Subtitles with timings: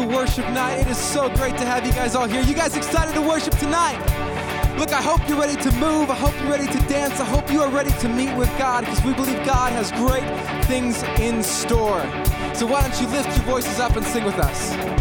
[0.00, 0.78] to worship night.
[0.78, 2.42] It is so great to have you guys all here.
[2.42, 3.98] You guys excited to worship tonight?
[4.78, 6.10] Look, I hope you're ready to move.
[6.10, 7.20] I hope you're ready to dance.
[7.20, 10.24] I hope you are ready to meet with God because we believe God has great
[10.64, 12.00] things in store.
[12.54, 14.99] So why don't you lift your voices up and sing with us?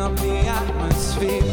[0.00, 1.49] up the atmosphere.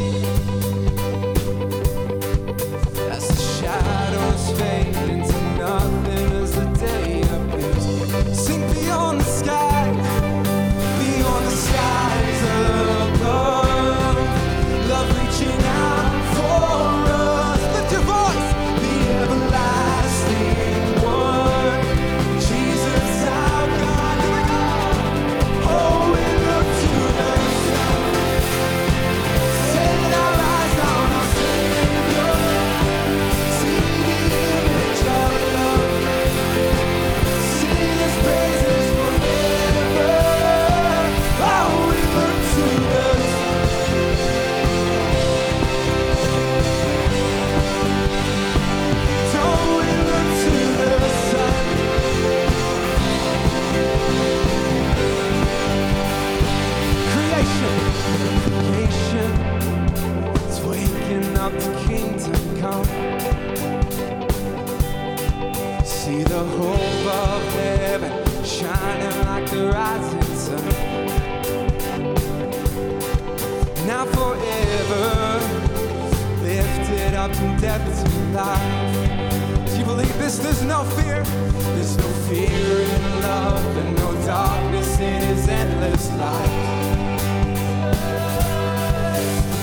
[80.67, 81.23] no fear.
[81.23, 87.17] There's no fear in love and no darkness in his endless light.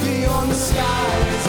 [0.03, 1.44] Beyond the skies.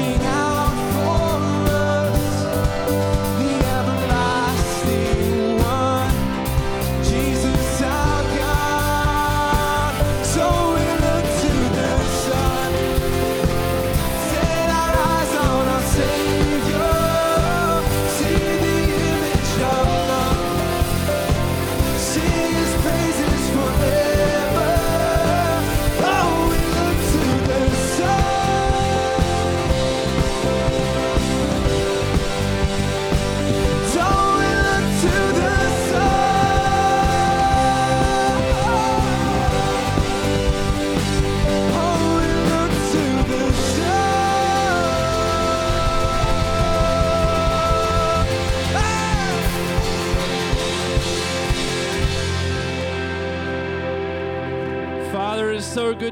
[0.00, 0.29] watching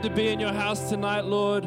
[0.01, 1.65] good to be in your house tonight, Lord.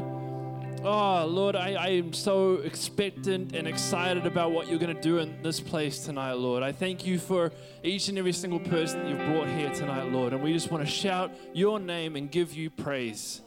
[0.85, 5.17] Oh, Lord, I, I am so expectant and excited about what you're going to do
[5.17, 6.63] in this place tonight, Lord.
[6.63, 7.51] I thank you for
[7.83, 10.31] each and every single person that you've brought here tonight, Lord.
[10.31, 13.41] And we just want to shout your name and give you praise.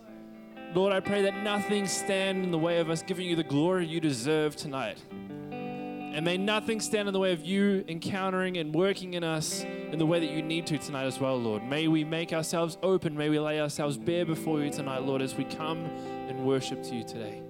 [0.74, 3.86] Lord, I pray that nothing stand in the way of us giving you the glory
[3.86, 4.98] you deserve tonight.
[6.14, 9.98] And may nothing stand in the way of you encountering and working in us in
[9.98, 11.64] the way that you need to tonight as well, Lord.
[11.64, 13.16] May we make ourselves open.
[13.16, 15.87] May we lay ourselves bare before you tonight, Lord, as we come
[16.29, 17.42] and worship to you today.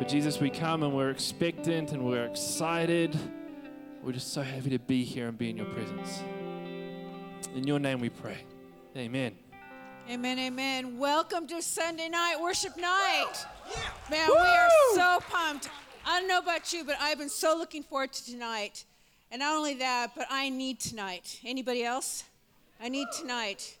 [0.00, 3.16] But Jesus, we come and we're expectant and we're excited.
[4.02, 6.24] We're just so happy to be here and be in your presence.
[7.54, 8.38] In your name we pray.
[8.96, 9.36] Amen.
[10.10, 10.98] Amen, amen.
[10.98, 13.32] Welcome to Sunday night worship night.
[14.10, 15.70] Man, we are so pumped.
[16.04, 18.84] I don't know about you, but I've been so looking forward to tonight.
[19.30, 21.40] And not only that, but I need tonight.
[21.44, 22.24] Anybody else?
[22.80, 23.76] I need tonight.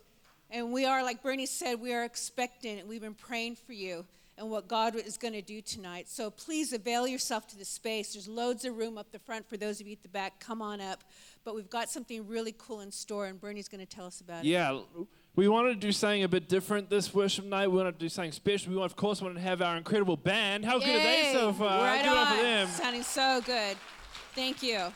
[0.50, 2.80] And we are, like Bernie said, we are expectant.
[2.80, 4.04] And we've been praying for you
[4.38, 6.08] and what God is going to do tonight.
[6.08, 8.14] So please avail yourself to the space.
[8.14, 10.40] There's loads of room up the front for those of you at the back.
[10.40, 11.04] Come on up.
[11.44, 14.44] But we've got something really cool in store, and Bernie's going to tell us about
[14.44, 14.48] it.
[14.48, 14.78] Yeah,
[15.34, 17.68] we wanted to do something a bit different this worship night.
[17.68, 18.74] We wanted to do something special.
[18.74, 20.64] We, of course, wanted to have our incredible band.
[20.64, 21.80] How good are they so far?
[21.82, 22.36] Right up on.
[22.36, 22.68] for them.
[22.68, 23.76] Sounding so good.
[24.34, 24.92] Thank you.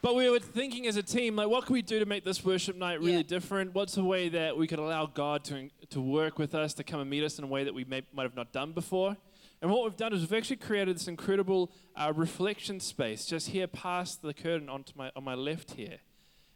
[0.00, 2.44] But we were thinking as a team, like, what can we do to make this
[2.44, 3.22] worship night really Yeah.
[3.22, 3.72] different?
[3.74, 7.00] What's a way that we could allow God to, to work with us, to come
[7.00, 9.16] and meet us in a way that we may, might have not done before?
[9.60, 13.68] And what we've done is we've actually created this incredible uh, reflection space just here
[13.68, 15.98] past the curtain onto my, on my left here.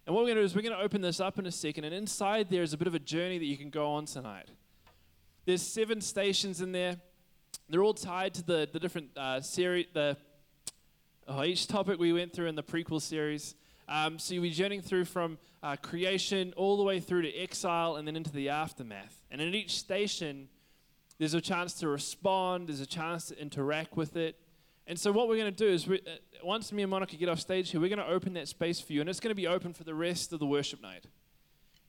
[0.06, 1.52] And what we're going to do is we're going to open this up in a
[1.52, 4.06] second, and inside there is a bit of a journey that you can go on
[4.06, 4.48] tonight.
[5.46, 6.96] There's seven stations in there.
[7.68, 10.16] They're all tied to the, the different uh, series, the
[11.26, 13.56] oh, each topic we went through in the prequel series.
[13.88, 17.96] Um, so you'll be journeying through from uh, creation all the way through to exile
[17.96, 19.24] and then into the aftermath.
[19.32, 20.48] And in each station,
[21.18, 24.38] there's a chance to respond, there's a chance to interact with it.
[24.86, 26.10] And so what we're going to do is, we, uh,
[26.44, 28.92] once me and Monica get off stage here, we're going to open that space for
[28.92, 31.06] you, and it's going to be open for the rest of the worship night.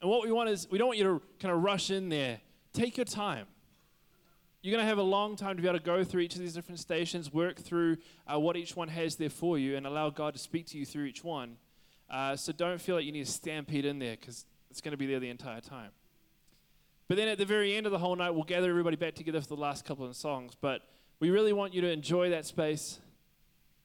[0.02, 2.40] And what we want is, we don't want you to kind of rush in there.
[2.74, 3.46] Take your time.
[4.62, 6.42] You're going to have a long time to be able to go through each of
[6.42, 7.98] these different stations, work through
[8.32, 10.86] uh, what each one has there for you, and allow God to speak to you
[10.86, 11.58] through each one.
[12.10, 14.98] Uh, so don't feel like you need to stampede in there because it's going to
[14.98, 15.92] be there the entire time.
[17.08, 19.40] But then at the very end of the whole night, we'll gather everybody back together
[19.40, 20.54] for the last couple of songs.
[20.60, 20.82] But
[21.20, 23.00] we really want you to enjoy that space.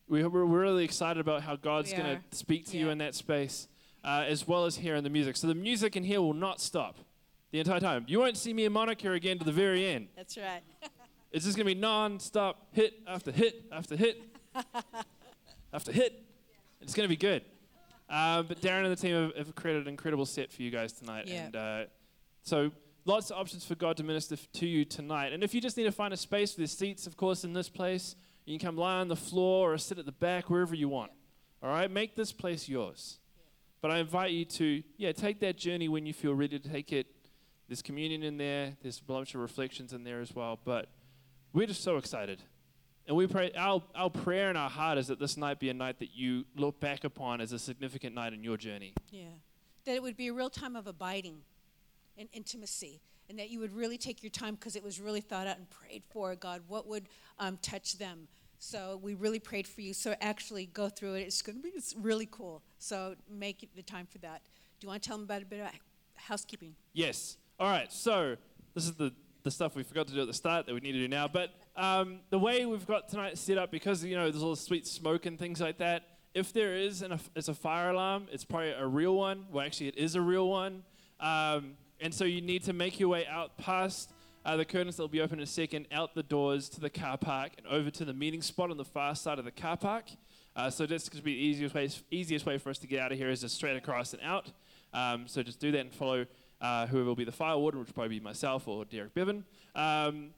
[0.09, 3.68] We, we're really excited about how God's going to speak to you in that space,
[4.05, 5.37] uh, as well as hearing the music.
[5.37, 6.97] So the music in here will not stop
[7.51, 8.05] the entire time.
[8.09, 10.09] You won't see me and Monica again to the very end.
[10.16, 10.62] That's right.
[11.35, 14.21] It's just gonna be non-stop hit after hit after hit
[15.73, 16.23] after hit.
[16.83, 17.42] It's gonna be good.
[18.07, 20.92] Uh, but Darren and the team have, have created an incredible set for you guys
[20.92, 21.45] tonight, Yeah.
[21.47, 21.85] and uh,
[22.42, 22.71] so
[23.04, 25.32] lots of options for God to minister to you tonight.
[25.32, 27.68] And if you just need to find a space, there's seats, of course, in this
[27.68, 28.16] place.
[28.44, 31.12] You can come lie on the floor or sit at the back, wherever you want.
[31.62, 33.18] All right, make this place yours.
[33.80, 36.92] But I invite you to, yeah, take that journey when you feel ready to take
[36.92, 37.06] it.
[37.68, 38.76] There's communion in there.
[38.82, 40.58] There's a bunch of reflections in there as well.
[40.64, 40.88] But
[41.52, 42.42] we're just so excited.
[43.06, 45.74] And we pray, our, our prayer in our heart is that this night be a
[45.74, 48.94] night that you look back upon as a significant night in your journey.
[49.10, 49.24] Yeah.
[49.84, 51.38] That it would be a real time of abiding
[52.16, 53.01] and intimacy.
[53.29, 55.68] And that you would really take your time because it was really thought out and
[55.70, 56.35] prayed for.
[56.35, 58.29] God, what would um, touch them?
[58.59, 59.94] So we really prayed for you.
[59.94, 61.22] So actually go through it.
[61.22, 62.62] It's going to be it's really cool.
[62.79, 64.42] So make the time for that.
[64.79, 65.72] Do you want to tell them about a bit about
[66.14, 66.75] housekeeping?
[66.92, 67.38] Yes.
[67.59, 67.90] All right.
[67.92, 68.37] So
[68.75, 70.92] this is the, the stuff we forgot to do at the start that we need
[70.92, 71.27] to do now.
[71.27, 74.57] But um, the way we've got tonight set up, because you know there's all the
[74.57, 76.05] sweet smoke and things like that.
[76.35, 79.46] If there is an, it's a fire alarm, it's probably a real one.
[79.51, 80.83] Well, actually, it is a real one.
[81.20, 84.12] Um, and so you need to make your way out past
[84.44, 86.90] uh, the curtains that will be open in a second, out the doors to the
[86.90, 89.76] car park, and over to the meeting spot on the far side of the car
[89.76, 90.06] park.
[90.56, 93.00] Uh, so that's going to be the easiest way, easiest way for us to get
[93.00, 94.50] out of here is just straight across and out.
[94.92, 96.26] Um, so just do that and follow
[96.60, 99.44] uh, whoever will be the fire warden, which will probably be myself or Derek Bevan.
[99.74, 100.30] Um,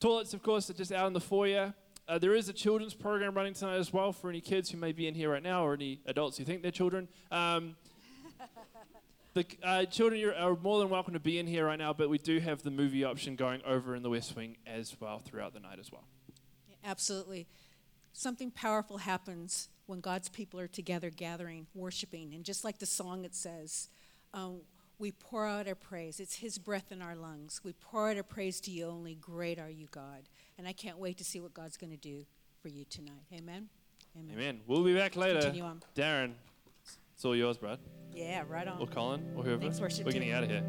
[0.00, 1.72] toilets, of course, are just out in the foyer.
[2.08, 4.92] Uh, there is a children's program running tonight as well for any kids who may
[4.92, 7.08] be in here right now or any adults who think they're children.
[7.30, 7.76] Um,
[9.36, 12.08] the uh, children you're- are more than welcome to be in here right now, but
[12.08, 15.52] we do have the movie option going over in the West Wing as well throughout
[15.52, 16.04] the night as well.
[16.82, 17.46] Absolutely.
[18.12, 22.32] Something powerful happens when God's people are together, gathering, worshiping.
[22.34, 23.90] And just like the song it says,
[24.32, 24.62] um,
[24.98, 26.18] we pour out our praise.
[26.18, 27.60] It's His breath in our lungs.
[27.62, 29.16] We pour out our praise to you only.
[29.16, 30.30] Great are you, God.
[30.56, 32.24] And I can't wait to see what God's going to do
[32.62, 33.24] for you tonight.
[33.34, 33.68] Amen.
[34.32, 34.60] Amen.
[34.66, 35.52] We'll be back later.
[35.94, 36.32] Darren,
[37.16, 37.78] it's all yours, Brad.
[38.12, 38.78] Yeah, right on.
[38.78, 39.62] Or Colin, or whoever.
[39.62, 40.36] Thanks, worship We're getting team.
[40.36, 40.62] out of here.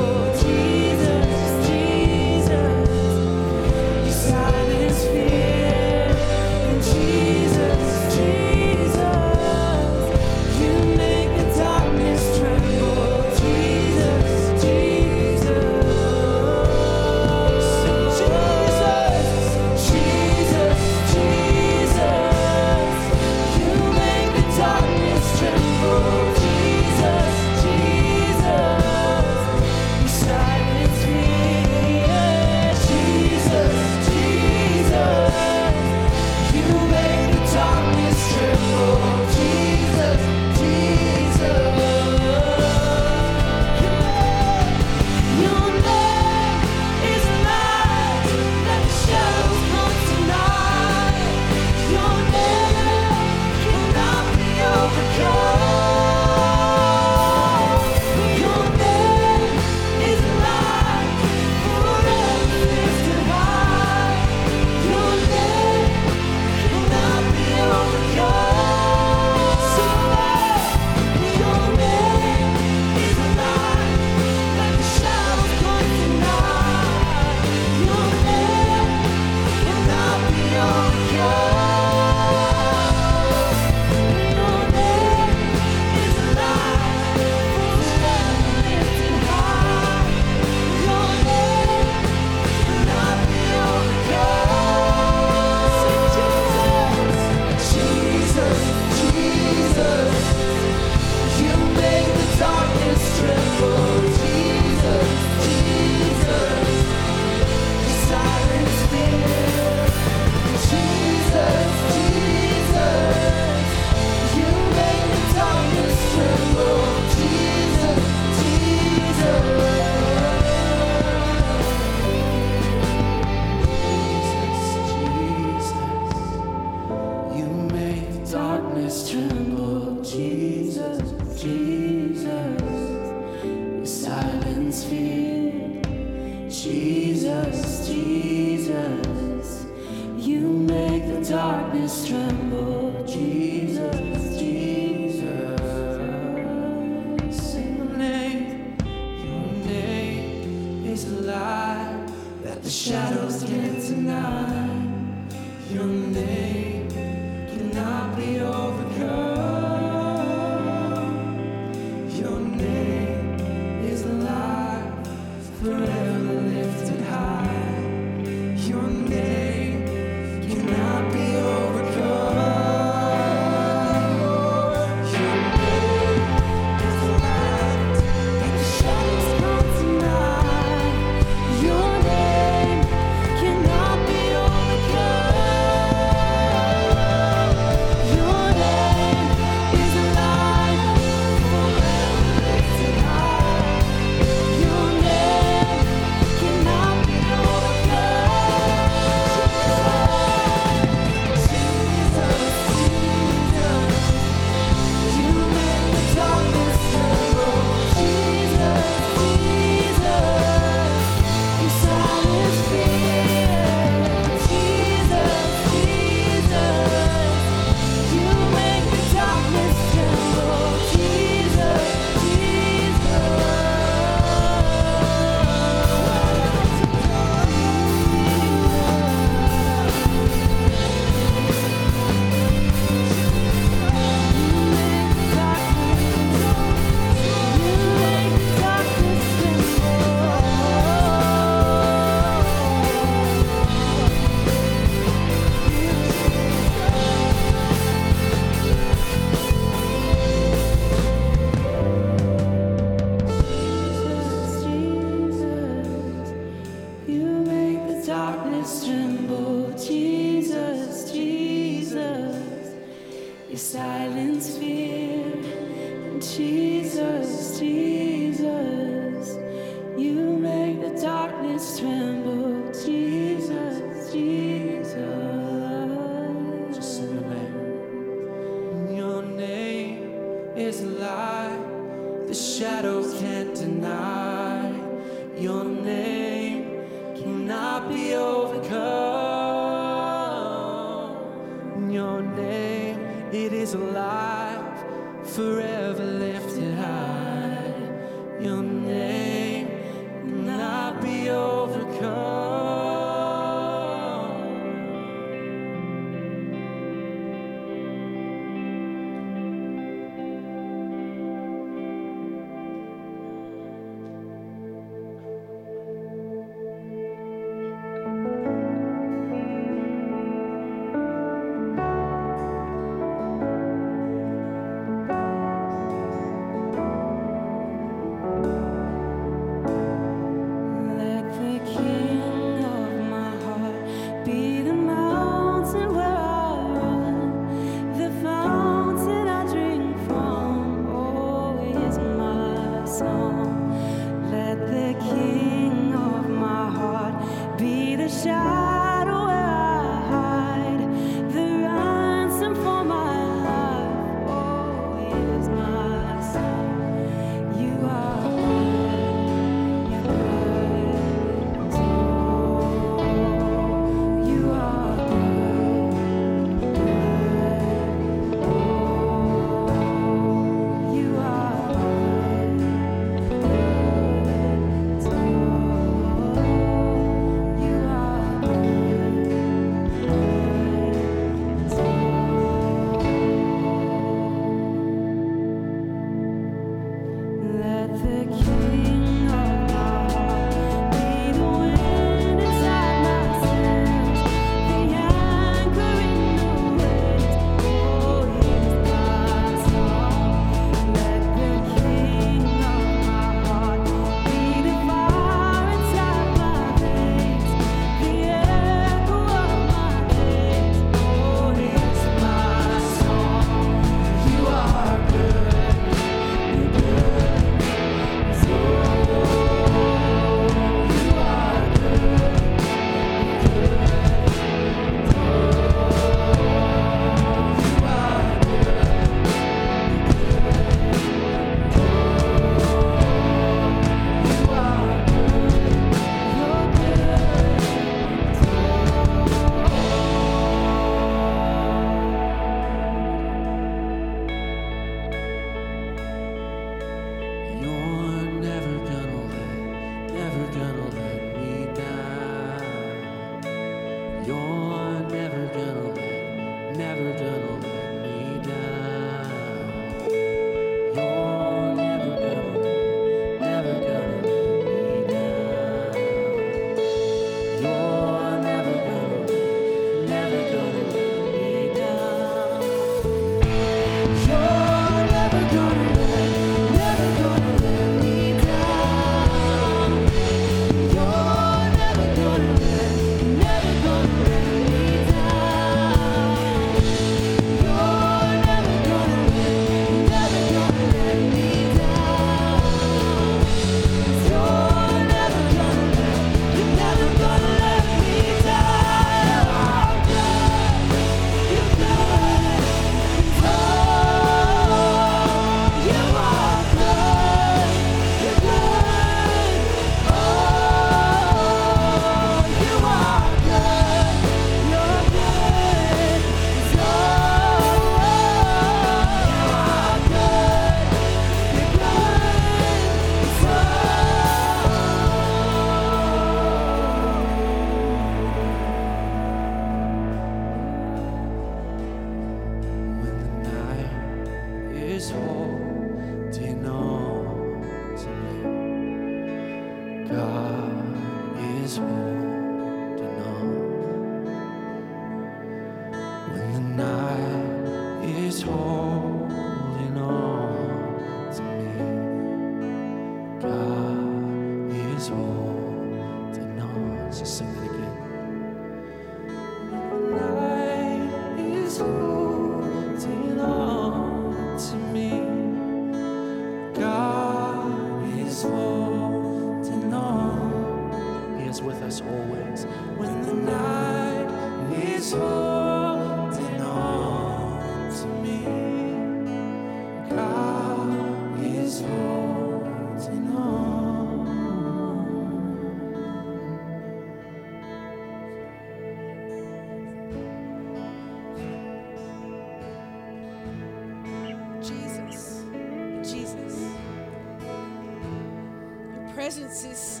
[599.28, 600.00] Presence is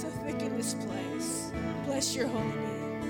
[0.00, 1.50] so thick in this place.
[1.84, 3.02] Bless your holy name.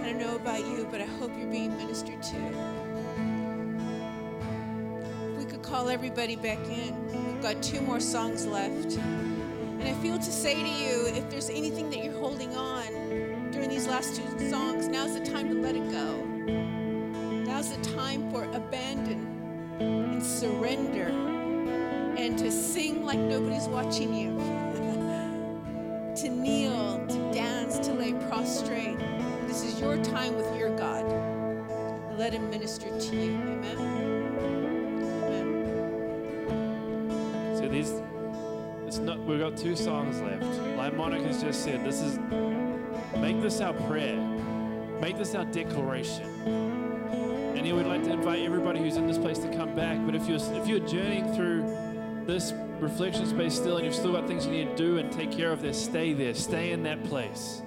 [0.00, 2.38] I don't know about you, but I hope you're being ministered to.
[5.36, 7.06] We could call everybody back in.
[7.34, 8.96] We've got two more songs left.
[8.96, 13.68] And I feel to say to you if there's anything that you're holding on during
[13.68, 16.24] these last two songs, now's the time to let it go.
[17.44, 19.28] Now's the time for abandon
[19.78, 21.31] and surrender
[22.32, 24.30] and to sing like nobody's watching you,
[26.16, 28.98] to kneel, to dance, to lay prostrate.
[29.46, 31.04] This is your time with your God.
[32.16, 33.32] Let Him minister to you.
[33.34, 33.76] Amen.
[35.24, 35.56] Amen.
[37.54, 38.00] So these,
[38.86, 39.18] it's not.
[39.18, 40.42] We've got two songs left.
[40.78, 42.18] Like Monica's just said, this is
[43.18, 44.16] make this our prayer,
[45.02, 46.24] make this our declaration.
[47.56, 49.98] And here we'd like to invite everybody who's in this place to come back.
[50.06, 51.81] But if you're if you're journeying through
[52.26, 55.30] this reflection space still, and you've still got things you need to do and take
[55.30, 57.62] care of, there, stay there, stay in that place.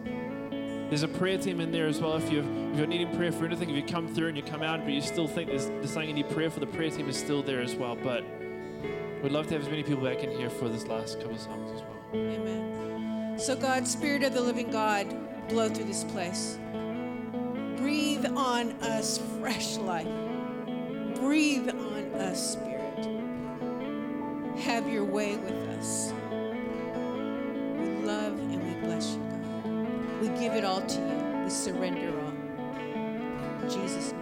[0.89, 2.15] There's a prayer team in there as well.
[2.15, 4.81] If if you're needing prayer for anything, if you come through and you come out,
[4.83, 7.17] but you still think there's, there's something you need prayer for, the prayer team is
[7.17, 7.95] still there as well.
[7.95, 8.23] But
[9.23, 11.41] we'd love to have as many people back in here for this last couple of
[11.41, 11.97] songs as well.
[12.13, 13.39] Amen.
[13.39, 15.07] So, God, Spirit of the living God,
[15.47, 16.59] blow through this place.
[17.77, 20.07] Breathe on us fresh life.
[21.15, 22.74] Breathe on us, Spirit.
[24.65, 26.11] Have your way with us.
[26.31, 30.21] We love and we bless you, God.
[30.21, 31.43] We give it all to you.
[31.43, 32.33] We surrender all.
[33.61, 34.14] In Jesus'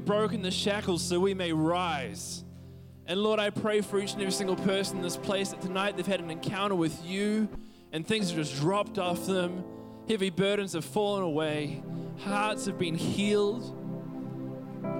[0.00, 2.42] have broken the shackles so we may rise.
[3.06, 5.96] And Lord, I pray for each and every single person in this place that tonight
[5.96, 7.48] they've had an encounter with you
[7.92, 9.62] and things have just dropped off them.
[10.08, 11.82] Heavy burdens have fallen away.
[12.20, 13.76] Hearts have been healed.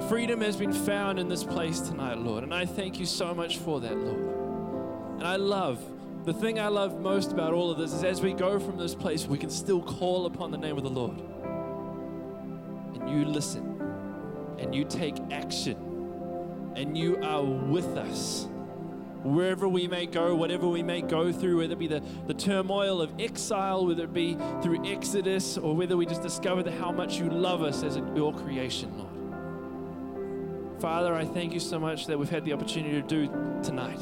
[0.09, 2.45] Freedom has been found in this place tonight, Lord.
[2.45, 5.19] And I thank you so much for that, Lord.
[5.19, 5.83] And I love,
[6.27, 8.95] the thing I love most about all of this is as we go from this
[8.95, 11.19] place, we can still call upon the name of the Lord.
[12.95, 13.80] And you listen
[14.61, 15.77] and you take action
[16.77, 18.47] and you are with us
[19.23, 23.01] wherever we may go, whatever we may go through, whether it be the, the turmoil
[23.03, 27.19] of exile, whether it be through Exodus, or whether we just discover that how much
[27.19, 29.11] you love us as your creation, Lord.
[30.81, 33.27] Father, I thank you so much that we've had the opportunity to do
[33.62, 34.01] tonight.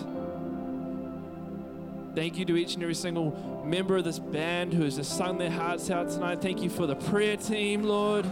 [2.15, 5.39] Thank you to each and every single member of this band who has just sung
[5.39, 6.41] their hearts out tonight.
[6.41, 8.27] Thank you for the prayer team, Lord.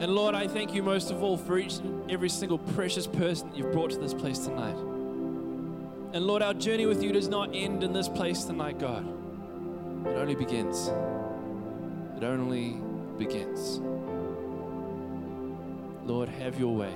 [0.00, 3.50] And Lord, I thank you most of all for each and every single precious person
[3.50, 4.76] that you've brought to this place tonight.
[6.12, 9.04] And Lord, our journey with you does not end in this place tonight, God.
[10.06, 10.86] It only begins.
[12.16, 12.76] It only
[13.18, 13.80] begins.
[16.08, 16.94] Lord, have your way.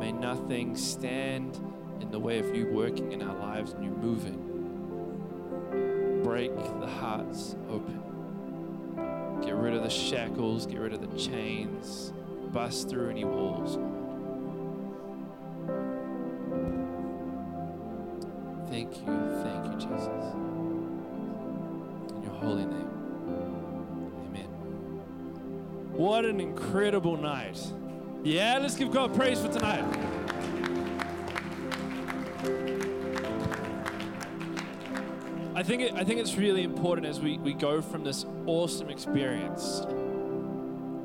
[0.00, 1.56] May nothing stand
[2.00, 4.50] in the way of you working in our lives and you moving.
[6.24, 8.00] Break the hearts open.
[9.40, 12.12] Get rid of the shackles, get rid of the chains,
[12.54, 13.74] bust through any walls.
[18.70, 19.06] Thank you,
[19.42, 20.34] thank you, Jesus.
[22.14, 22.88] In your holy name.
[24.28, 24.46] Amen.
[25.94, 27.60] What an incredible night.
[28.22, 29.84] Yeah, let's give God praise for tonight.
[35.56, 38.90] I think it, I think it's really important as we, we go from this awesome
[38.90, 39.84] experience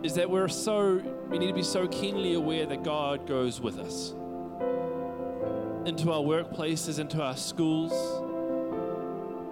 [0.03, 3.79] is that we're so we need to be so keenly aware that God goes with
[3.79, 4.11] us
[5.85, 7.91] into our workplaces, into our schools,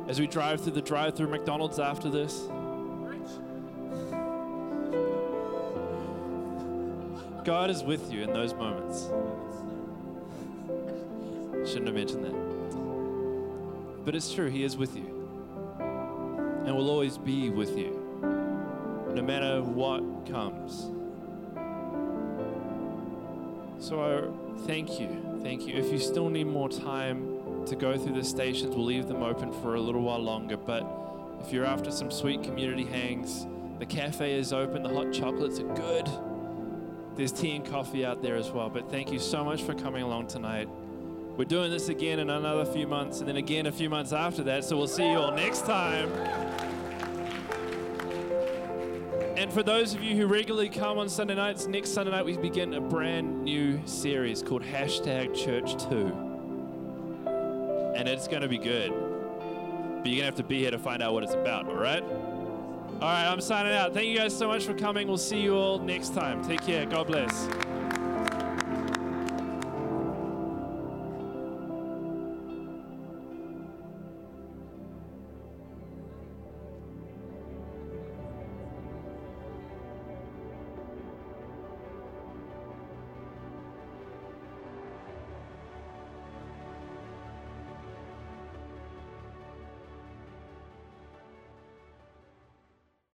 [0.10, 2.48] as we drive through the drive-through McDonald's after this.
[7.44, 9.10] God is with you in those moments.
[11.70, 14.06] Shouldn't have mentioned that.
[14.06, 15.06] But it's true, He is with you.
[15.80, 17.94] And will always be with you,
[19.18, 20.92] no matter what comes.
[23.84, 25.40] So I thank you.
[25.42, 25.76] Thank you.
[25.76, 29.52] If you still need more time to go through the stations, we'll leave them open
[29.62, 30.56] for a little while longer.
[30.56, 30.88] But
[31.42, 33.48] if you're after some sweet community hangs,
[33.80, 36.08] the cafe is open, the hot chocolates are good.
[37.16, 38.70] There's tea and coffee out there as well.
[38.70, 40.70] But thank you so much for coming along tonight.
[41.38, 44.44] We're doing this again in another few months, and then again a few months after
[44.44, 44.64] that.
[44.64, 46.67] So we'll see you all next time.
[49.38, 52.36] And for those of you who regularly come on Sunday nights, next Sunday night we
[52.38, 56.12] begin a brand new series called Hashtag Church 2.
[57.96, 58.90] And it's going to be good.
[58.90, 61.76] But you're going to have to be here to find out what it's about, all
[61.76, 62.02] right?
[62.02, 63.94] All right, I'm signing out.
[63.94, 65.08] Thank you guys so much for coming.
[65.08, 66.44] We'll see you all next time.
[66.44, 66.88] Take care.
[66.88, 67.48] God bless.